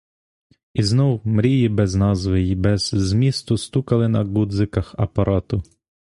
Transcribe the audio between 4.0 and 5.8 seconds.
на ґудзиках апарату.